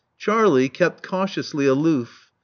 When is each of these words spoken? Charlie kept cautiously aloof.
Charlie 0.17 0.67
kept 0.67 1.03
cautiously 1.03 1.67
aloof. 1.67 2.31